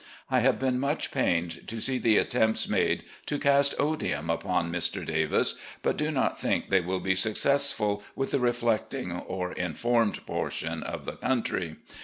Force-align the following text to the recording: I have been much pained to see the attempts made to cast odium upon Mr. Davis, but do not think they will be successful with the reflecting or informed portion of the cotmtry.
I 0.31 0.39
have 0.39 0.57
been 0.57 0.79
much 0.79 1.11
pained 1.11 1.67
to 1.67 1.79
see 1.79 1.99
the 1.99 2.17
attempts 2.17 2.67
made 2.67 3.03
to 3.27 3.37
cast 3.37 3.75
odium 3.77 4.31
upon 4.31 4.71
Mr. 4.71 5.05
Davis, 5.05 5.59
but 5.83 5.95
do 5.95 6.09
not 6.09 6.39
think 6.39 6.71
they 6.71 6.81
will 6.81 6.99
be 6.99 7.13
successful 7.13 8.01
with 8.15 8.31
the 8.31 8.39
reflecting 8.39 9.11
or 9.11 9.51
informed 9.51 10.25
portion 10.25 10.81
of 10.81 11.05
the 11.05 11.17
cotmtry. 11.17 11.75